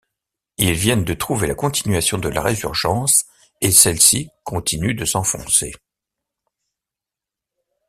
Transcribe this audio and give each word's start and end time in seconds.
Ils 0.57 0.73
viennent 0.73 1.05
de 1.05 1.13
trouver 1.13 1.45
la 1.45 1.53
continuation 1.53 2.17
de 2.17 2.27
la 2.27 2.41
résurgence 2.41 3.23
et 3.61 3.69
celle-ci 3.71 4.31
continue 4.43 4.95
de 4.95 5.05
s'enfoncer. 5.05 5.75